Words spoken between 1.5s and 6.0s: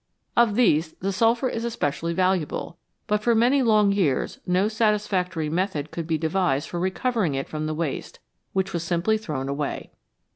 especially valuable, but for many long years no satisfactory method